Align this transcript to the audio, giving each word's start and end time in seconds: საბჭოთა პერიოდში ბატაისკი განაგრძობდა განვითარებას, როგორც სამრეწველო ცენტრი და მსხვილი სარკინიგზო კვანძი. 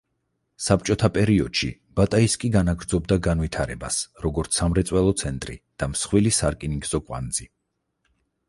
საბჭოთა 0.67 1.09
პერიოდში 1.17 1.67
ბატაისკი 1.99 2.51
განაგრძობდა 2.55 3.17
განვითარებას, 3.27 3.99
როგორც 4.27 4.59
სამრეწველო 4.63 5.15
ცენტრი 5.23 5.59
და 5.83 5.91
მსხვილი 5.95 6.33
სარკინიგზო 6.39 7.03
კვანძი. 7.11 7.51